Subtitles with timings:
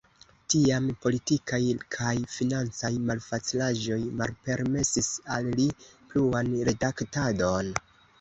[0.51, 1.57] Tiam politikaj
[1.95, 5.67] kaj financaj malfacilaĵoj malpermesis al li
[6.15, 7.71] pluan redaktadon.